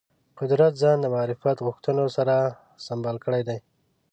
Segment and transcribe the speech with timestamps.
[0.39, 2.35] قدرت ځان د معرفت غوښتنو سره
[2.85, 3.57] سمبال کړی دی